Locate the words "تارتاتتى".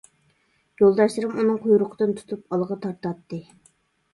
2.87-3.41